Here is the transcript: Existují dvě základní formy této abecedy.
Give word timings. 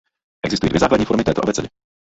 Existují 0.45 0.69
dvě 0.69 0.79
základní 0.79 1.05
formy 1.05 1.23
této 1.23 1.43
abecedy. 1.43 1.67